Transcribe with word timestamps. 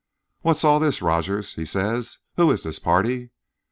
"'What's 0.41 0.63
all 0.63 0.79
this, 0.79 1.03
Rogers?' 1.03 1.53
he 1.53 1.63
says. 1.63 2.17
'Who 2.35 2.49
is 2.49 2.63
this 2.63 2.79
party?' 2.79 3.29